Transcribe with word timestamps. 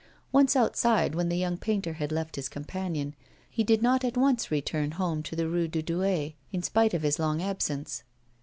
Once 0.31 0.55
outside, 0.55 1.13
when 1.13 1.29
the 1.29 1.37
young 1.37 1.57
painter 1.59 1.93
had 1.93 2.11
left 2.11 2.35
his 2.35 2.49
companion, 2.49 3.13
he 3.51 3.63
did 3.63 3.83
not 3.83 4.03
at 4.03 4.17
once 4.17 4.49
return 4.49 4.89
home 4.93 5.21
to 5.21 5.35
the 5.35 5.47
Rue 5.47 5.67
de 5.67 5.83
Douai, 5.83 6.29
in 6.51 6.63
spite 6.63 6.95
of 6.95 7.03
his 7.03 7.19
long 7.19 7.39
absence. 7.39 8.01